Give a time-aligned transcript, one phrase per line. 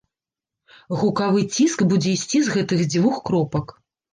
[1.01, 3.65] Гукавы ціск будзе ісці з гэтых дзвюх кропак.